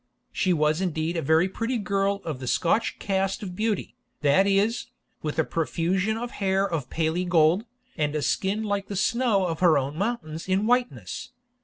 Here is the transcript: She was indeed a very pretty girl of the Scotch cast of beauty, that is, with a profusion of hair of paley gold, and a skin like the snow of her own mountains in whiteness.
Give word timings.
She 0.31 0.51
was 0.51 0.81
indeed 0.81 1.15
a 1.15 1.21
very 1.21 1.47
pretty 1.47 1.77
girl 1.77 2.23
of 2.25 2.39
the 2.39 2.47
Scotch 2.47 2.97
cast 2.97 3.43
of 3.43 3.55
beauty, 3.55 3.93
that 4.21 4.47
is, 4.47 4.87
with 5.21 5.37
a 5.37 5.43
profusion 5.43 6.17
of 6.17 6.31
hair 6.31 6.67
of 6.67 6.89
paley 6.89 7.23
gold, 7.23 7.65
and 7.95 8.15
a 8.15 8.23
skin 8.23 8.63
like 8.63 8.87
the 8.87 8.95
snow 8.95 9.45
of 9.45 9.59
her 9.59 9.77
own 9.77 9.95
mountains 9.99 10.49
in 10.49 10.65
whiteness. 10.65 11.33